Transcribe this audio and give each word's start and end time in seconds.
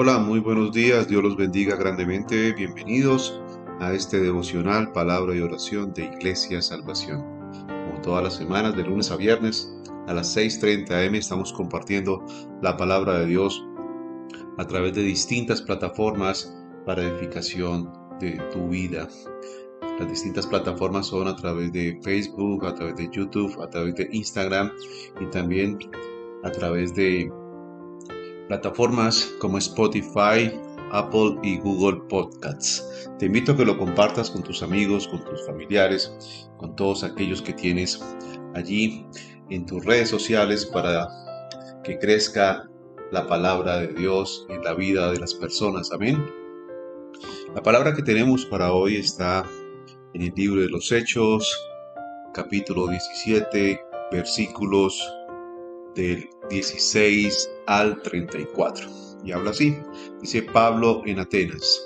Hola, 0.00 0.20
muy 0.20 0.38
buenos 0.38 0.70
días, 0.70 1.08
Dios 1.08 1.24
los 1.24 1.36
bendiga 1.36 1.74
grandemente, 1.74 2.52
bienvenidos 2.52 3.42
a 3.80 3.92
este 3.92 4.20
devocional 4.20 4.92
Palabra 4.92 5.34
y 5.34 5.40
Oración 5.40 5.92
de 5.92 6.04
Iglesia 6.04 6.62
Salvación. 6.62 7.24
Como 7.66 8.00
todas 8.00 8.22
las 8.22 8.36
semanas, 8.36 8.76
de 8.76 8.84
lunes 8.84 9.10
a 9.10 9.16
viernes, 9.16 9.74
a 10.06 10.14
las 10.14 10.36
6.30 10.36 11.08
am 11.08 11.16
estamos 11.16 11.52
compartiendo 11.52 12.24
la 12.62 12.76
palabra 12.76 13.18
de 13.18 13.26
Dios 13.26 13.66
a 14.58 14.64
través 14.68 14.94
de 14.94 15.02
distintas 15.02 15.62
plataformas 15.62 16.56
para 16.86 17.02
edificación 17.02 17.90
de 18.20 18.40
tu 18.52 18.68
vida. 18.68 19.08
Las 19.98 20.08
distintas 20.08 20.46
plataformas 20.46 21.08
son 21.08 21.26
a 21.26 21.34
través 21.34 21.72
de 21.72 21.98
Facebook, 22.04 22.64
a 22.66 22.74
través 22.76 22.94
de 22.94 23.08
YouTube, 23.10 23.60
a 23.60 23.68
través 23.68 23.96
de 23.96 24.08
Instagram 24.12 24.70
y 25.20 25.26
también 25.30 25.76
a 26.44 26.52
través 26.52 26.94
de 26.94 27.28
plataformas 28.48 29.34
como 29.38 29.58
Spotify, 29.58 30.50
Apple 30.90 31.36
y 31.42 31.58
Google 31.58 32.00
Podcasts. 32.08 33.10
Te 33.18 33.26
invito 33.26 33.52
a 33.52 33.56
que 33.56 33.64
lo 33.64 33.78
compartas 33.78 34.30
con 34.30 34.42
tus 34.42 34.62
amigos, 34.62 35.06
con 35.06 35.22
tus 35.24 35.46
familiares, 35.46 36.50
con 36.56 36.74
todos 36.74 37.04
aquellos 37.04 37.42
que 37.42 37.52
tienes 37.52 38.02
allí 38.54 39.06
en 39.50 39.66
tus 39.66 39.84
redes 39.84 40.08
sociales 40.08 40.64
para 40.66 41.08
que 41.84 41.98
crezca 41.98 42.68
la 43.12 43.26
palabra 43.26 43.78
de 43.78 43.88
Dios 43.88 44.46
en 44.48 44.62
la 44.64 44.74
vida 44.74 45.12
de 45.12 45.18
las 45.18 45.34
personas. 45.34 45.92
Amén. 45.92 46.24
La 47.54 47.62
palabra 47.62 47.94
que 47.94 48.02
tenemos 48.02 48.46
para 48.46 48.72
hoy 48.72 48.96
está 48.96 49.44
en 50.14 50.22
el 50.22 50.32
libro 50.34 50.62
de 50.62 50.68
los 50.68 50.90
Hechos, 50.90 51.54
capítulo 52.32 52.86
17, 52.88 53.80
versículos 54.10 55.02
del 55.94 56.28
16 56.50 57.50
al 57.66 58.02
34. 58.02 58.88
Y 59.24 59.32
habla 59.32 59.50
así, 59.50 59.76
dice 60.20 60.42
Pablo 60.42 61.02
en 61.06 61.18
Atenas. 61.20 61.84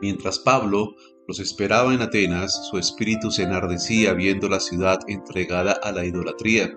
Mientras 0.00 0.38
Pablo 0.38 0.94
los 1.28 1.38
esperaba 1.38 1.94
en 1.94 2.00
Atenas, 2.00 2.68
su 2.70 2.78
espíritu 2.78 3.30
se 3.30 3.44
enardecía 3.44 4.14
viendo 4.14 4.48
la 4.48 4.58
ciudad 4.58 4.98
entregada 5.06 5.72
a 5.72 5.92
la 5.92 6.04
idolatría. 6.04 6.76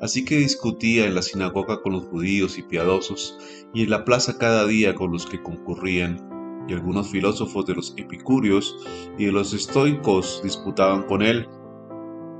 Así 0.00 0.24
que 0.24 0.36
discutía 0.36 1.06
en 1.06 1.14
la 1.14 1.22
sinagoga 1.22 1.80
con 1.80 1.92
los 1.92 2.04
judíos 2.04 2.58
y 2.58 2.62
piadosos, 2.62 3.38
y 3.72 3.84
en 3.84 3.90
la 3.90 4.04
plaza 4.04 4.36
cada 4.36 4.66
día 4.66 4.94
con 4.94 5.12
los 5.12 5.24
que 5.24 5.42
concurrían. 5.42 6.28
Y 6.68 6.74
algunos 6.74 7.08
filósofos 7.08 7.64
de 7.64 7.76
los 7.76 7.94
epicúreos 7.96 8.76
y 9.16 9.24
de 9.24 9.32
los 9.32 9.54
estoicos 9.54 10.42
disputaban 10.44 11.04
con 11.04 11.22
él. 11.22 11.48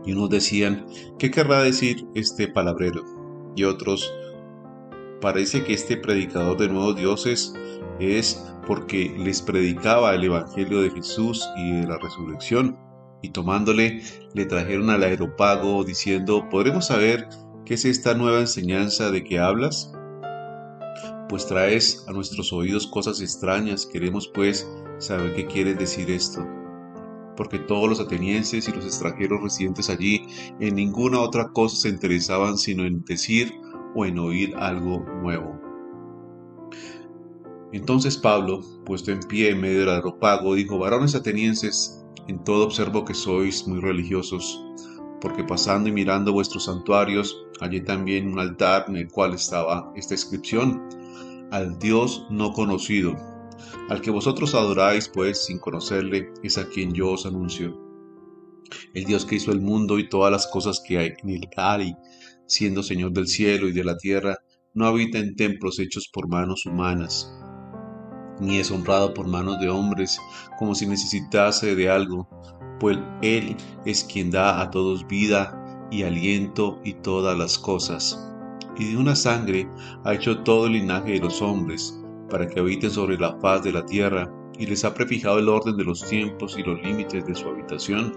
Y 0.04 0.12
unos 0.12 0.28
decían, 0.28 0.86
¿qué 1.18 1.30
querrá 1.30 1.62
decir 1.62 2.06
este 2.14 2.48
palabrero? 2.48 3.17
Y 3.58 3.64
otros, 3.64 4.12
parece 5.20 5.64
que 5.64 5.74
este 5.74 5.96
predicador 5.96 6.56
de 6.56 6.68
nuevos 6.68 6.96
dioses 6.96 7.54
es 7.98 8.44
porque 8.66 9.14
les 9.18 9.42
predicaba 9.42 10.14
el 10.14 10.24
Evangelio 10.24 10.80
de 10.82 10.90
Jesús 10.90 11.48
y 11.56 11.80
de 11.80 11.86
la 11.86 11.98
resurrección, 11.98 12.78
y 13.22 13.30
tomándole 13.30 14.02
le 14.34 14.44
trajeron 14.44 14.90
al 14.90 15.02
aeropago 15.02 15.82
diciendo, 15.82 16.48
¿podremos 16.48 16.86
saber 16.86 17.28
qué 17.64 17.74
es 17.74 17.84
esta 17.84 18.14
nueva 18.14 18.40
enseñanza 18.40 19.10
de 19.10 19.24
que 19.24 19.40
hablas? 19.40 19.92
Pues 21.28 21.46
traes 21.46 22.04
a 22.08 22.12
nuestros 22.12 22.52
oídos 22.52 22.86
cosas 22.86 23.20
extrañas, 23.20 23.86
queremos 23.86 24.30
pues 24.32 24.70
saber 24.98 25.34
qué 25.34 25.46
quieres 25.46 25.78
decir 25.78 26.10
esto 26.10 26.46
porque 27.38 27.60
todos 27.60 27.88
los 27.88 28.00
atenienses 28.00 28.68
y 28.68 28.72
los 28.72 28.84
extranjeros 28.84 29.40
residentes 29.40 29.88
allí 29.88 30.26
en 30.58 30.74
ninguna 30.74 31.20
otra 31.20 31.52
cosa 31.52 31.76
se 31.76 31.88
interesaban 31.88 32.58
sino 32.58 32.84
en 32.84 33.04
decir 33.04 33.54
o 33.94 34.04
en 34.04 34.18
oír 34.18 34.56
algo 34.56 34.98
nuevo. 35.22 35.56
Entonces 37.72 38.16
Pablo, 38.16 38.60
puesto 38.84 39.12
en 39.12 39.20
pie 39.20 39.50
en 39.50 39.60
medio 39.60 39.80
del 39.80 39.90
aeropago, 39.90 40.56
dijo, 40.56 40.78
varones 40.78 41.14
atenienses, 41.14 42.04
en 42.26 42.42
todo 42.42 42.66
observo 42.66 43.04
que 43.04 43.14
sois 43.14 43.68
muy 43.68 43.78
religiosos, 43.78 44.60
porque 45.20 45.44
pasando 45.44 45.88
y 45.88 45.92
mirando 45.92 46.32
vuestros 46.32 46.64
santuarios, 46.64 47.46
hallé 47.60 47.82
también 47.82 48.32
un 48.32 48.40
altar 48.40 48.86
en 48.88 48.96
el 48.96 49.08
cual 49.08 49.34
estaba 49.34 49.92
esta 49.94 50.14
inscripción, 50.14 50.82
al 51.52 51.78
Dios 51.78 52.26
no 52.30 52.52
conocido, 52.52 53.14
al 53.88 54.00
que 54.00 54.10
vosotros 54.10 54.54
adoráis, 54.54 55.08
pues, 55.08 55.44
sin 55.44 55.58
conocerle, 55.58 56.32
es 56.42 56.58
a 56.58 56.68
quien 56.68 56.92
yo 56.92 57.12
os 57.12 57.26
anuncio. 57.26 57.78
El 58.94 59.04
Dios 59.04 59.24
que 59.24 59.36
hizo 59.36 59.52
el 59.52 59.60
mundo 59.60 59.98
y 59.98 60.08
todas 60.08 60.30
las 60.30 60.46
cosas 60.46 60.82
que 60.86 60.98
hay 60.98 61.12
en 61.22 61.30
él 61.30 61.48
hay, 61.56 61.94
siendo 62.46 62.82
Señor 62.82 63.12
del 63.12 63.28
cielo 63.28 63.68
y 63.68 63.72
de 63.72 63.84
la 63.84 63.96
tierra, 63.96 64.38
no 64.74 64.86
habita 64.86 65.18
en 65.18 65.36
templos 65.36 65.78
hechos 65.78 66.08
por 66.12 66.28
manos 66.28 66.66
humanas, 66.66 67.32
ni 68.40 68.58
es 68.58 68.70
honrado 68.70 69.14
por 69.14 69.26
manos 69.26 69.58
de 69.60 69.68
hombres, 69.68 70.20
como 70.58 70.74
si 70.74 70.86
necesitase 70.86 71.74
de 71.74 71.90
algo, 71.90 72.28
pues 72.78 72.98
Él 73.22 73.56
es 73.84 74.04
quien 74.04 74.30
da 74.30 74.60
a 74.60 74.70
todos 74.70 75.06
vida 75.06 75.88
y 75.90 76.02
aliento 76.02 76.80
y 76.84 76.94
todas 76.94 77.36
las 77.36 77.58
cosas. 77.58 78.24
Y 78.78 78.92
de 78.92 78.96
una 78.96 79.16
sangre 79.16 79.68
ha 80.04 80.14
hecho 80.14 80.42
todo 80.42 80.66
el 80.66 80.74
linaje 80.74 81.12
de 81.12 81.20
los 81.20 81.42
hombres, 81.42 81.98
para 82.30 82.46
que 82.46 82.60
habiten 82.60 82.90
sobre 82.90 83.18
la 83.18 83.38
faz 83.40 83.62
de 83.62 83.72
la 83.72 83.84
tierra, 83.84 84.32
y 84.58 84.66
les 84.66 84.84
ha 84.84 84.92
prefijado 84.92 85.38
el 85.38 85.48
orden 85.48 85.76
de 85.76 85.84
los 85.84 86.06
tiempos 86.08 86.58
y 86.58 86.62
los 86.62 86.82
límites 86.82 87.24
de 87.24 87.34
su 87.34 87.48
habitación, 87.48 88.12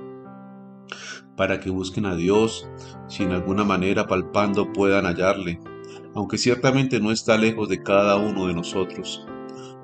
para 1.38 1.60
que 1.60 1.70
busquen 1.70 2.06
a 2.06 2.16
Dios, 2.16 2.68
si 3.08 3.24
en 3.24 3.32
alguna 3.32 3.64
manera 3.64 4.08
palpando 4.08 4.74
puedan 4.74 5.06
hallarle, 5.06 5.60
aunque 6.14 6.38
ciertamente 6.38 7.00
no 7.00 7.12
está 7.12 7.38
lejos 7.38 7.70
de 7.70 7.84
cada 7.84 8.18
uno 8.18 8.48
de 8.48 8.54
nosotros, 8.54 9.26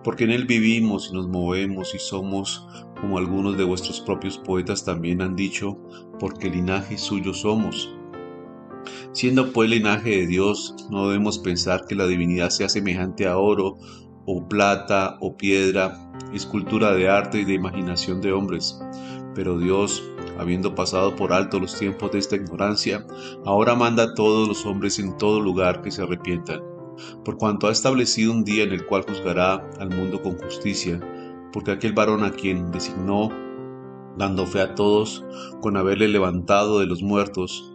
porque 0.03 0.23
en 0.23 0.31
Él 0.31 0.45
vivimos 0.45 1.09
y 1.09 1.13
nos 1.13 1.27
movemos 1.27 1.93
y 1.93 1.99
somos, 1.99 2.67
como 2.99 3.17
algunos 3.17 3.57
de 3.57 3.63
vuestros 3.63 4.01
propios 4.01 4.37
poetas 4.37 4.83
también 4.83 5.21
han 5.21 5.35
dicho, 5.35 5.77
porque 6.19 6.49
linaje 6.49 6.97
suyo 6.97 7.33
somos. 7.33 7.93
Siendo 9.11 9.51
pues 9.51 9.69
linaje 9.69 10.09
de 10.11 10.27
Dios, 10.27 10.75
no 10.89 11.07
debemos 11.07 11.39
pensar 11.39 11.85
que 11.87 11.95
la 11.95 12.07
divinidad 12.07 12.49
sea 12.49 12.69
semejante 12.69 13.27
a 13.27 13.37
oro 13.37 13.77
o 14.27 14.45
plata 14.45 15.17
o 15.21 15.37
piedra, 15.37 15.97
escultura 16.33 16.93
de 16.93 17.09
arte 17.09 17.39
y 17.39 17.45
de 17.45 17.53
imaginación 17.53 18.21
de 18.21 18.33
hombres. 18.33 18.79
Pero 19.33 19.57
Dios, 19.57 20.03
habiendo 20.37 20.75
pasado 20.75 21.15
por 21.15 21.31
alto 21.31 21.59
los 21.59 21.79
tiempos 21.79 22.11
de 22.11 22.19
esta 22.19 22.35
ignorancia, 22.35 23.07
ahora 23.45 23.73
manda 23.73 24.03
a 24.03 24.13
todos 24.13 24.47
los 24.47 24.65
hombres 24.65 24.99
en 24.99 25.17
todo 25.17 25.39
lugar 25.39 25.81
que 25.81 25.91
se 25.91 26.03
arrepientan, 26.03 26.61
por 27.23 27.37
cuanto 27.37 27.67
ha 27.67 27.71
establecido 27.71 28.33
un 28.33 28.43
día 28.43 28.63
en 28.63 28.73
el 28.73 28.85
cual 28.85 29.05
juzgará 29.07 29.65
al 29.79 29.89
mundo 29.89 30.21
con 30.21 30.37
justicia, 30.37 30.99
porque 31.53 31.71
aquel 31.71 31.93
varón 31.93 32.25
a 32.25 32.31
quien 32.31 32.69
designó, 32.71 33.29
dando 34.17 34.45
fe 34.45 34.59
a 34.59 34.75
todos, 34.75 35.23
con 35.61 35.77
haberle 35.77 36.09
levantado 36.09 36.79
de 36.79 36.85
los 36.85 37.01
muertos, 37.01 37.73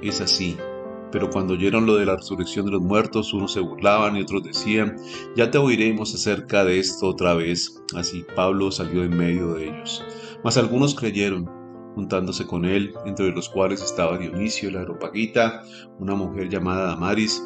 es 0.00 0.20
así 0.20 0.56
pero 1.12 1.30
cuando 1.30 1.54
oyeron 1.54 1.86
lo 1.86 1.96
de 1.96 2.06
la 2.06 2.16
resurrección 2.16 2.66
de 2.66 2.72
los 2.72 2.82
muertos, 2.82 3.32
unos 3.32 3.52
se 3.52 3.60
burlaban 3.60 4.16
y 4.16 4.22
otros 4.22 4.42
decían, 4.44 4.96
ya 5.36 5.50
te 5.50 5.58
oiremos 5.58 6.14
acerca 6.14 6.64
de 6.64 6.78
esto 6.78 7.08
otra 7.08 7.34
vez. 7.34 7.82
Así 7.96 8.24
Pablo 8.36 8.70
salió 8.70 9.04
en 9.04 9.16
medio 9.16 9.54
de 9.54 9.68
ellos. 9.68 10.04
Mas 10.44 10.56
algunos 10.56 10.94
creyeron, 10.94 11.48
juntándose 11.94 12.46
con 12.46 12.64
él, 12.64 12.94
entre 13.06 13.30
los 13.30 13.48
cuales 13.48 13.82
estaba 13.82 14.18
Dionisio, 14.18 14.70
la 14.70 14.82
Areopagita, 14.82 15.62
una 15.98 16.14
mujer 16.14 16.48
llamada 16.48 16.86
Damaris, 16.88 17.42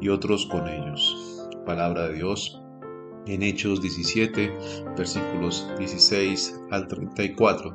y 0.00 0.08
otros 0.08 0.46
con 0.46 0.68
ellos. 0.68 1.48
Palabra 1.66 2.08
de 2.08 2.14
Dios. 2.14 2.62
En 3.26 3.42
Hechos 3.42 3.82
17, 3.82 4.50
versículos 4.96 5.68
16 5.78 6.60
al 6.70 6.86
34. 6.86 7.74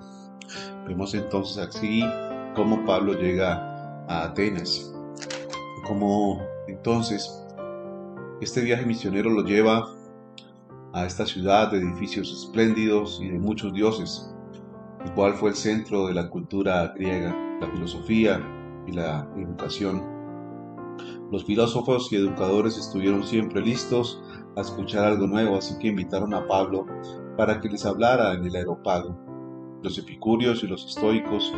Vemos 0.88 1.14
entonces 1.14 1.58
así 1.58 2.04
cómo 2.56 2.84
Pablo 2.86 3.14
llega 3.14 4.06
a 4.08 4.24
Atenas 4.24 4.94
como 5.84 6.42
entonces 6.68 7.44
este 8.42 8.62
viaje 8.62 8.86
misionero 8.86 9.30
lo 9.30 9.44
lleva 9.44 9.88
a 10.94 11.06
esta 11.06 11.26
ciudad 11.26 11.72
de 11.72 11.80
edificios 11.80 12.32
espléndidos 12.32 13.20
y 13.22 13.30
de 13.30 13.40
muchos 13.40 13.74
dioses, 13.74 14.34
el 15.04 15.14
cual 15.14 15.34
fue 15.34 15.50
el 15.50 15.56
centro 15.56 16.08
de 16.08 16.14
la 16.14 16.30
cultura 16.30 16.94
griega, 16.96 17.36
la 17.60 17.68
filosofía 17.72 18.42
y 18.88 18.92
la 18.92 19.28
educación. 19.38 20.04
Los 21.32 21.46
filósofos 21.46 22.12
y 22.12 22.18
educadores 22.18 22.78
estuvieron 22.78 23.24
siempre 23.24 23.62
listos 23.62 24.22
a 24.56 24.62
escuchar 24.62 25.06
algo 25.06 25.26
nuevo, 25.26 25.58
así 25.58 25.78
que 25.80 25.88
invitaron 25.88 26.34
a 26.34 26.46
Pablo 26.48 26.86
para 27.38 27.60
que 27.60 27.70
les 27.70 27.86
hablara 27.86 28.34
en 28.34 28.46
el 28.46 28.56
aeropago. 28.56 29.18
Los 29.82 29.98
epicúreos 29.98 30.64
y 30.64 30.68
los 30.68 30.86
estoicos 30.86 31.52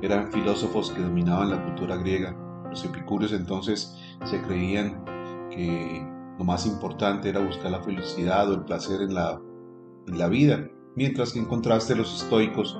eran 0.00 0.32
filósofos 0.32 0.90
que 0.90 1.02
dominaban 1.02 1.50
la 1.50 1.62
cultura 1.62 1.96
griega 1.96 2.34
los 2.70 2.84
epicúreos 2.84 3.32
entonces 3.32 3.96
se 4.24 4.40
creían 4.42 5.04
que 5.50 6.06
lo 6.38 6.44
más 6.44 6.66
importante 6.66 7.28
era 7.28 7.40
buscar 7.40 7.70
la 7.70 7.82
felicidad 7.82 8.50
o 8.50 8.54
el 8.54 8.64
placer 8.64 9.02
en 9.02 9.14
la, 9.14 9.40
en 10.06 10.18
la 10.18 10.28
vida, 10.28 10.68
mientras 10.94 11.32
que 11.32 11.40
en 11.40 11.46
contraste 11.46 11.96
los 11.96 12.22
estoicos 12.22 12.78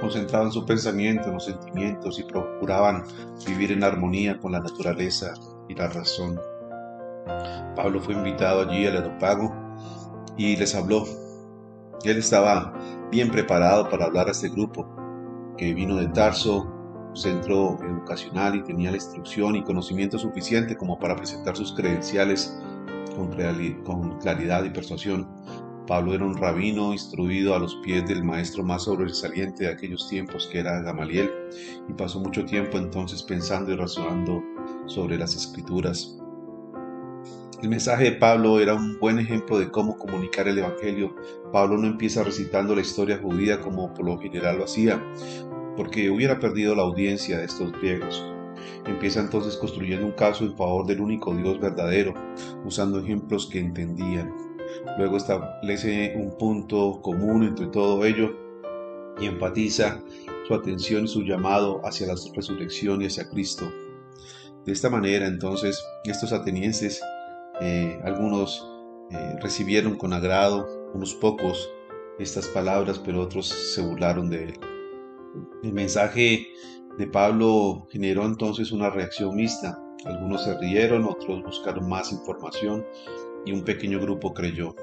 concentraban 0.00 0.52
su 0.52 0.66
pensamiento 0.66 1.28
en 1.28 1.34
los 1.34 1.44
sentimientos 1.44 2.18
y 2.18 2.24
procuraban 2.24 3.04
vivir 3.46 3.72
en 3.72 3.84
armonía 3.84 4.38
con 4.38 4.52
la 4.52 4.60
naturaleza 4.60 5.32
y 5.68 5.74
la 5.74 5.88
razón. 5.88 6.38
Pablo 7.74 8.00
fue 8.00 8.14
invitado 8.14 8.62
allí 8.62 8.86
al 8.86 8.96
aeropago 8.96 9.54
y 10.36 10.56
les 10.56 10.74
habló. 10.74 11.04
Él 12.04 12.18
estaba 12.18 12.74
bien 13.10 13.30
preparado 13.30 13.88
para 13.88 14.06
hablar 14.06 14.28
a 14.28 14.32
este 14.32 14.48
grupo, 14.48 14.86
que 15.56 15.74
vino 15.74 15.96
de 15.96 16.08
Tarso, 16.08 16.75
centro 17.16 17.78
educacional 17.82 18.56
y 18.56 18.62
tenía 18.62 18.90
la 18.90 18.96
instrucción 18.96 19.56
y 19.56 19.62
conocimiento 19.62 20.18
suficiente 20.18 20.76
como 20.76 20.98
para 20.98 21.16
presentar 21.16 21.56
sus 21.56 21.72
credenciales 21.72 22.58
con, 23.84 24.18
claridad 24.18 24.64
y 24.64 24.70
persuasión. 24.70 25.28
Pablo 25.86 26.14
era 26.14 26.24
un 26.24 26.36
rabino 26.36 26.92
instruido 26.92 27.54
a 27.54 27.58
los 27.58 27.76
pies 27.76 28.06
del 28.06 28.24
maestro 28.24 28.64
más 28.64 28.84
sobresaliente 28.84 29.64
de 29.64 29.70
aquellos 29.70 30.08
tiempos, 30.08 30.48
que 30.50 30.58
era 30.58 30.80
Gamaliel, 30.82 31.30
y 31.88 31.92
pasó 31.92 32.18
mucho 32.18 32.44
tiempo 32.44 32.76
entonces 32.76 33.22
pensando 33.22 33.72
y 33.72 33.76
razonando 33.76 34.42
sobre 34.86 35.16
las 35.16 35.36
escrituras. 35.36 36.18
El 37.62 37.70
mensaje 37.70 38.04
de 38.04 38.12
Pablo 38.12 38.60
era 38.60 38.74
un 38.74 38.98
buen 38.98 39.18
ejemplo 39.18 39.58
de 39.58 39.70
cómo 39.70 39.96
comunicar 39.96 40.46
el 40.46 40.58
Evangelio. 40.58 41.16
Pablo 41.52 41.78
no 41.78 41.86
empieza 41.86 42.22
recitando 42.22 42.74
la 42.74 42.82
historia 42.82 43.18
judía 43.22 43.60
como 43.60 43.94
por 43.94 44.04
lo 44.04 44.18
general 44.18 44.58
lo 44.58 44.64
hacía, 44.64 45.02
porque 45.76 46.10
hubiera 46.10 46.38
perdido 46.38 46.74
la 46.74 46.82
audiencia 46.82 47.38
de 47.38 47.44
estos 47.44 47.72
griegos. 47.72 48.24
Empieza 48.86 49.20
entonces 49.20 49.56
construyendo 49.56 50.06
un 50.06 50.12
caso 50.12 50.44
en 50.44 50.56
favor 50.56 50.86
del 50.86 51.00
único 51.00 51.34
Dios 51.34 51.60
verdadero, 51.60 52.14
usando 52.64 53.00
ejemplos 53.00 53.46
que 53.46 53.58
entendían. 53.58 54.34
Luego 54.98 55.16
establece 55.16 56.14
un 56.16 56.36
punto 56.38 57.00
común 57.02 57.44
entre 57.44 57.66
todo 57.66 58.04
ello 58.04 58.34
y 59.20 59.26
enfatiza 59.26 60.02
su 60.46 60.54
atención 60.54 61.04
y 61.04 61.08
su 61.08 61.22
llamado 61.22 61.80
hacia 61.84 62.06
la 62.06 62.14
resurrección 62.34 63.02
y 63.02 63.06
hacia 63.06 63.28
Cristo. 63.28 63.70
De 64.64 64.72
esta 64.72 64.90
manera 64.90 65.26
entonces 65.26 65.84
estos 66.04 66.32
atenienses, 66.32 67.00
eh, 67.60 68.00
algunos 68.04 68.66
eh, 69.10 69.36
recibieron 69.40 69.96
con 69.96 70.12
agrado, 70.12 70.68
unos 70.94 71.14
pocos, 71.14 71.70
estas 72.18 72.48
palabras, 72.48 72.98
pero 72.98 73.20
otros 73.20 73.46
se 73.46 73.82
burlaron 73.82 74.30
de 74.30 74.44
él. 74.44 74.75
El 75.62 75.72
mensaje 75.72 76.48
de 76.98 77.06
Pablo 77.06 77.86
generó 77.90 78.24
entonces 78.24 78.72
una 78.72 78.90
reacción 78.90 79.36
mixta. 79.36 79.82
Algunos 80.04 80.44
se 80.44 80.58
rieron, 80.58 81.04
otros 81.04 81.42
buscaron 81.42 81.88
más 81.88 82.12
información 82.12 82.84
y 83.44 83.52
un 83.52 83.62
pequeño 83.62 84.00
grupo 84.00 84.32
creyó. 84.32 84.74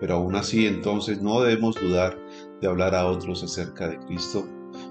Pero 0.00 0.14
aún 0.14 0.36
así 0.36 0.66
entonces 0.66 1.20
no 1.20 1.40
debemos 1.40 1.74
dudar 1.80 2.18
de 2.60 2.68
hablar 2.68 2.94
a 2.94 3.06
otros 3.06 3.42
acerca 3.42 3.88
de 3.88 3.98
Cristo, 4.06 4.46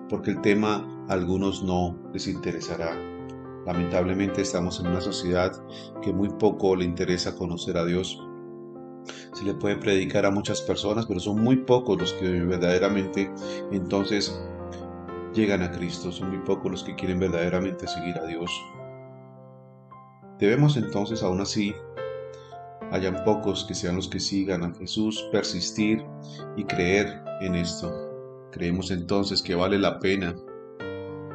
porque 0.09 0.31
el 0.31 0.41
tema 0.41 1.05
a 1.07 1.13
algunos 1.13 1.63
no 1.63 1.97
les 2.13 2.27
interesará. 2.27 2.97
Lamentablemente 3.65 4.41
estamos 4.41 4.79
en 4.79 4.87
una 4.87 5.01
sociedad 5.01 5.51
que 6.01 6.13
muy 6.13 6.29
poco 6.29 6.75
le 6.75 6.85
interesa 6.85 7.35
conocer 7.35 7.77
a 7.77 7.85
Dios. 7.85 8.21
Se 9.33 9.43
le 9.45 9.53
puede 9.53 9.77
predicar 9.77 10.25
a 10.25 10.31
muchas 10.31 10.61
personas, 10.61 11.05
pero 11.05 11.19
son 11.19 11.41
muy 11.41 11.57
pocos 11.57 11.99
los 11.99 12.13
que 12.13 12.27
verdaderamente 12.29 13.31
entonces 13.71 14.41
llegan 15.37 15.61
a 15.61 15.71
Cristo, 15.71 16.11
son 16.11 16.29
muy 16.29 16.39
pocos 16.39 16.71
los 16.71 16.83
que 16.83 16.95
quieren 16.95 17.19
verdaderamente 17.19 17.87
seguir 17.87 18.17
a 18.17 18.25
Dios. 18.25 18.49
Debemos 20.39 20.77
entonces, 20.77 21.21
aún 21.21 21.39
así, 21.41 21.75
hayan 22.91 23.23
pocos 23.23 23.65
que 23.65 23.75
sean 23.75 23.95
los 23.95 24.07
que 24.07 24.19
sigan 24.19 24.63
a 24.63 24.73
Jesús, 24.73 25.23
persistir 25.31 26.03
y 26.55 26.63
creer 26.63 27.23
en 27.41 27.55
esto. 27.55 27.93
Creemos 28.51 28.89
entonces 28.89 29.43
que 29.43 29.55
vale 29.55 29.77
la 29.77 29.99
pena. 29.99 30.35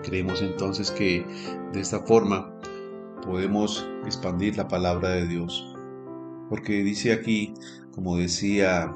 Creemos 0.02 0.42
entonces 0.42 0.90
que 0.90 1.24
de 1.72 1.80
esta 1.80 2.00
forma 2.00 2.52
podemos 3.24 3.86
expandir 4.04 4.56
la 4.56 4.66
palabra 4.66 5.10
de 5.10 5.28
Dios. 5.28 5.74
Porque 6.48 6.82
dice 6.82 7.12
aquí, 7.12 7.54
como 7.94 8.16
decía 8.16 8.92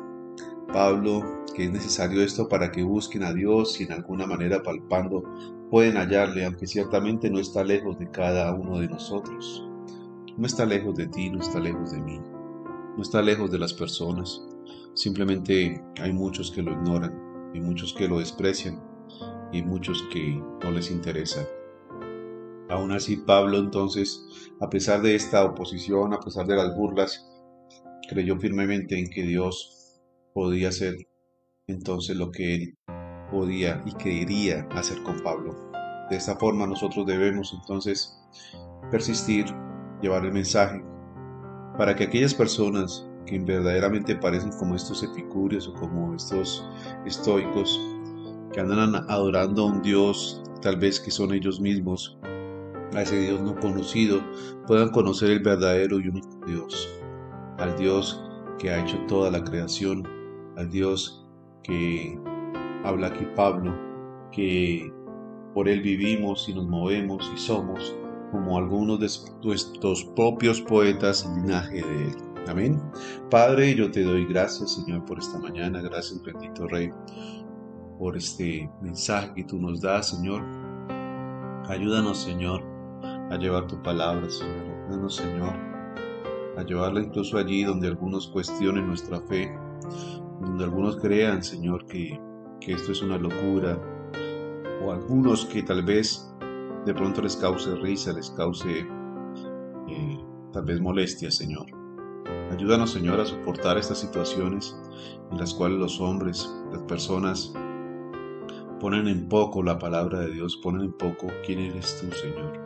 Pablo, 0.72 1.44
que 1.54 1.64
es 1.64 1.70
necesario 1.70 2.22
esto 2.22 2.48
para 2.48 2.70
que 2.70 2.82
busquen 2.82 3.22
a 3.22 3.32
Dios 3.32 3.80
y 3.80 3.84
en 3.84 3.92
alguna 3.92 4.26
manera 4.26 4.62
palpando 4.62 5.22
pueden 5.70 5.96
hallarle, 5.96 6.44
aunque 6.44 6.66
ciertamente 6.66 7.30
no 7.30 7.38
está 7.38 7.64
lejos 7.64 7.98
de 7.98 8.10
cada 8.10 8.52
uno 8.54 8.78
de 8.78 8.88
nosotros. 8.88 9.66
No 10.36 10.46
está 10.46 10.66
lejos 10.66 10.94
de 10.96 11.06
ti, 11.06 11.30
no 11.30 11.40
está 11.40 11.58
lejos 11.60 11.92
de 11.92 12.00
mí, 12.00 12.20
no 12.96 13.02
está 13.02 13.22
lejos 13.22 13.50
de 13.50 13.58
las 13.58 13.72
personas. 13.72 14.42
Simplemente 14.94 15.82
hay 16.00 16.12
muchos 16.12 16.50
que 16.50 16.62
lo 16.62 16.72
ignoran, 16.72 17.26
y 17.56 17.60
muchos 17.60 17.92
que 17.94 18.08
lo 18.08 18.18
desprecian 18.18 18.82
y 19.52 19.62
muchos 19.62 20.02
que 20.12 20.42
no 20.62 20.70
les 20.70 20.90
interesa. 20.90 21.46
Aún 22.68 22.92
así, 22.92 23.16
Pablo 23.16 23.58
entonces, 23.58 24.26
a 24.60 24.68
pesar 24.68 25.00
de 25.00 25.14
esta 25.14 25.44
oposición, 25.44 26.12
a 26.12 26.20
pesar 26.20 26.46
de 26.46 26.56
las 26.56 26.76
burlas, 26.76 27.26
creyó 28.08 28.38
firmemente 28.38 28.98
en 28.98 29.08
que 29.08 29.22
Dios 29.22 29.75
podía 30.36 30.68
hacer 30.68 30.94
entonces 31.66 32.14
lo 32.14 32.30
que 32.30 32.54
él 32.54 32.78
podía 33.30 33.82
y 33.86 33.92
quería 33.92 34.68
hacer 34.72 35.02
con 35.02 35.18
Pablo. 35.20 35.56
De 36.10 36.16
esta 36.18 36.36
forma 36.36 36.66
nosotros 36.66 37.06
debemos 37.06 37.54
entonces 37.58 38.14
persistir, 38.90 39.46
llevar 40.02 40.26
el 40.26 40.32
mensaje, 40.32 40.84
para 41.78 41.96
que 41.96 42.04
aquellas 42.04 42.34
personas 42.34 43.08
que 43.24 43.38
verdaderamente 43.38 44.14
parecen 44.14 44.52
como 44.58 44.74
estos 44.74 45.02
epicúreos 45.02 45.68
o 45.68 45.72
como 45.72 46.14
estos 46.14 46.68
estoicos, 47.06 47.80
que 48.52 48.60
andan 48.60 48.94
adorando 49.08 49.62
a 49.62 49.66
un 49.72 49.80
Dios 49.80 50.42
tal 50.60 50.76
vez 50.76 51.00
que 51.00 51.10
son 51.10 51.32
ellos 51.32 51.62
mismos, 51.62 52.18
a 52.94 53.00
ese 53.00 53.18
Dios 53.18 53.40
no 53.40 53.58
conocido, 53.58 54.20
puedan 54.66 54.90
conocer 54.90 55.30
el 55.30 55.40
verdadero 55.40 55.98
y 55.98 56.08
único 56.08 56.28
Dios, 56.46 56.90
al 57.56 57.74
Dios 57.78 58.22
que 58.58 58.68
ha 58.68 58.82
hecho 58.82 58.98
toda 59.06 59.30
la 59.30 59.42
creación 59.42 60.15
al 60.56 60.70
Dios 60.70 61.24
que 61.62 62.18
habla 62.84 63.08
aquí 63.08 63.26
Pablo, 63.34 63.74
que 64.32 64.92
por 65.54 65.68
Él 65.68 65.80
vivimos 65.80 66.48
y 66.48 66.54
nos 66.54 66.66
movemos 66.66 67.30
y 67.34 67.38
somos 67.38 67.96
como 68.30 68.58
algunos 68.58 69.00
de 69.00 69.08
nuestros 69.42 70.04
propios 70.16 70.60
poetas 70.60 71.24
en 71.24 71.42
linaje 71.42 71.82
de 71.82 72.08
Él. 72.08 72.16
Amén. 72.48 72.80
Padre, 73.30 73.74
yo 73.74 73.90
te 73.90 74.04
doy 74.04 74.24
gracias, 74.24 74.74
Señor, 74.74 75.04
por 75.04 75.18
esta 75.18 75.38
mañana. 75.38 75.80
Gracias, 75.80 76.22
bendito 76.22 76.68
Rey, 76.68 76.90
por 77.98 78.16
este 78.16 78.70
mensaje 78.80 79.32
que 79.34 79.44
tú 79.44 79.58
nos 79.58 79.80
das, 79.80 80.10
Señor. 80.10 80.42
Ayúdanos, 81.68 82.18
Señor, 82.18 82.62
a 83.02 83.36
llevar 83.36 83.66
tu 83.66 83.82
palabra, 83.82 84.30
Señor. 84.30 84.64
Ayúdanos, 84.84 85.16
Señor, 85.16 85.54
a 86.56 86.62
llevarla 86.62 87.00
incluso 87.00 87.38
allí 87.38 87.64
donde 87.64 87.88
algunos 87.88 88.28
cuestionen 88.28 88.86
nuestra 88.86 89.20
fe, 89.22 89.52
donde 90.40 90.64
algunos 90.64 90.96
crean, 90.96 91.42
Señor, 91.42 91.86
que, 91.86 92.20
esto 92.60 92.92
es 92.92 93.02
una 93.02 93.16
locura, 93.16 93.80
o 94.84 94.92
algunos 94.92 95.46
que 95.46 95.62
tal 95.62 95.84
vez 95.84 96.28
de 96.84 96.94
pronto 96.94 97.22
les 97.22 97.36
cause 97.36 97.74
risa, 97.76 98.12
les 98.12 98.30
cause 98.30 98.86
eh, 99.88 100.18
tal 100.52 100.64
vez 100.64 100.80
molestia, 100.80 101.30
Señor. 101.30 101.66
Ayúdanos, 102.50 102.90
Señor, 102.90 103.20
a 103.20 103.26
soportar 103.26 103.78
estas 103.78 103.98
situaciones 103.98 104.76
en 105.30 105.38
las 105.38 105.54
cuales 105.54 105.78
los 105.78 106.00
hombres, 106.00 106.52
las 106.72 106.82
personas, 106.82 107.52
ponen 108.80 109.08
en 109.08 109.28
poco 109.28 109.62
la 109.62 109.78
palabra 109.78 110.20
de 110.20 110.30
Dios, 110.30 110.58
ponen 110.62 110.82
en 110.82 110.92
poco 110.92 111.28
quién 111.44 111.60
eres 111.60 111.98
tú, 112.00 112.14
Señor. 112.16 112.64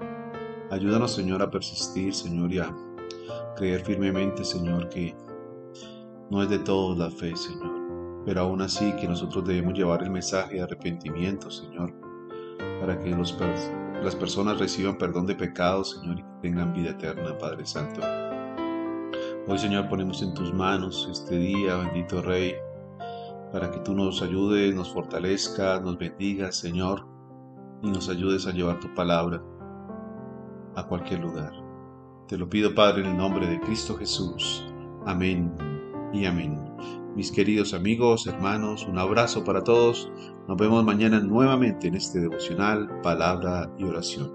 Ayúdanos, 0.70 1.12
Señor, 1.12 1.42
a 1.42 1.50
persistir, 1.50 2.14
Señor, 2.14 2.52
y 2.52 2.58
a 2.58 2.74
creer 3.56 3.80
firmemente, 3.84 4.44
Señor, 4.44 4.88
que 4.88 5.14
no 6.30 6.42
es 6.42 6.48
de 6.48 6.60
todos 6.60 6.96
la 6.96 7.10
fe, 7.10 7.34
Señor, 7.34 8.22
pero 8.24 8.42
aún 8.42 8.62
así 8.62 8.92
que 8.96 9.08
nosotros 9.08 9.44
debemos 9.44 9.74
llevar 9.74 10.02
el 10.02 10.10
mensaje 10.10 10.54
de 10.54 10.62
arrepentimiento, 10.62 11.50
Señor, 11.50 11.92
para 12.80 12.98
que 12.98 13.10
las 13.10 14.14
personas 14.14 14.58
reciban 14.58 14.96
perdón 14.96 15.26
de 15.26 15.34
pecados, 15.34 15.98
Señor, 15.98 16.20
y 16.20 16.24
tengan 16.40 16.72
vida 16.72 16.90
eterna, 16.90 17.36
Padre 17.36 17.66
Santo. 17.66 18.00
Hoy, 19.48 19.58
Señor, 19.58 19.88
ponemos 19.88 20.22
en 20.22 20.32
tus 20.32 20.54
manos 20.54 21.08
este 21.10 21.36
día, 21.36 21.76
bendito 21.76 22.22
Rey, 22.22 22.54
para 23.52 23.70
que 23.70 23.80
tú 23.80 23.92
nos 23.94 24.22
ayudes, 24.22 24.72
nos 24.74 24.92
fortalezcas, 24.92 25.82
nos 25.82 25.98
bendigas, 25.98 26.54
Señor, 26.56 27.04
y 27.82 27.90
nos 27.90 28.08
ayudes 28.08 28.46
a 28.46 28.52
llevar 28.52 28.78
tu 28.78 28.94
palabra 28.94 29.42
a 30.76 30.86
cualquier 30.86 31.20
lugar. 31.20 31.52
Te 32.28 32.38
lo 32.38 32.48
pido, 32.48 32.72
Padre, 32.72 33.02
en 33.02 33.08
el 33.08 33.16
nombre 33.16 33.48
de 33.48 33.58
Cristo 33.58 33.96
Jesús. 33.96 34.64
Amén 35.04 35.79
y 36.12 36.24
amén. 36.24 36.58
Mis 37.16 37.32
queridos 37.32 37.74
amigos, 37.74 38.26
hermanos, 38.26 38.86
un 38.86 38.98
abrazo 38.98 39.44
para 39.44 39.64
todos. 39.64 40.10
Nos 40.48 40.56
vemos 40.56 40.84
mañana 40.84 41.20
nuevamente 41.20 41.88
en 41.88 41.96
este 41.96 42.20
devocional, 42.20 43.00
palabra 43.02 43.70
y 43.78 43.84
oración. 43.84 44.32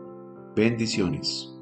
Bendiciones. 0.55 1.54